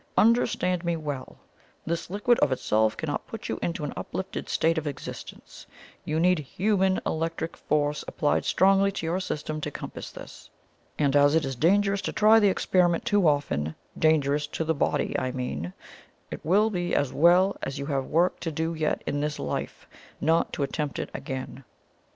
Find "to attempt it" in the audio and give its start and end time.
20.53-21.11